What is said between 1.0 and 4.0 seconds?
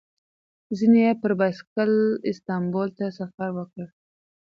یې پر بایسکل استانبول ته سفر وکړ.